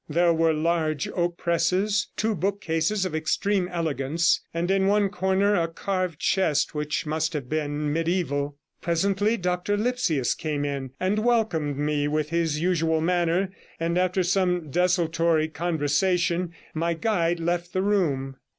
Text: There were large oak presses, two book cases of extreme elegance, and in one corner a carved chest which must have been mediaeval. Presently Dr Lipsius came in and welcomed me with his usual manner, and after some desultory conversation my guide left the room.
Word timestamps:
There 0.09 0.33
were 0.33 0.51
large 0.51 1.07
oak 1.09 1.37
presses, 1.37 2.07
two 2.17 2.33
book 2.33 2.59
cases 2.59 3.05
of 3.05 3.13
extreme 3.13 3.67
elegance, 3.67 4.41
and 4.51 4.71
in 4.71 4.87
one 4.87 5.09
corner 5.09 5.53
a 5.53 5.67
carved 5.67 6.17
chest 6.17 6.73
which 6.73 7.05
must 7.05 7.33
have 7.33 7.47
been 7.47 7.93
mediaeval. 7.93 8.57
Presently 8.81 9.37
Dr 9.37 9.77
Lipsius 9.77 10.33
came 10.33 10.65
in 10.65 10.89
and 10.99 11.19
welcomed 11.19 11.77
me 11.77 12.07
with 12.07 12.29
his 12.31 12.59
usual 12.59 12.99
manner, 12.99 13.51
and 13.79 13.95
after 13.95 14.23
some 14.23 14.71
desultory 14.71 15.47
conversation 15.47 16.51
my 16.73 16.95
guide 16.95 17.39
left 17.39 17.71
the 17.71 17.83
room. 17.83 18.37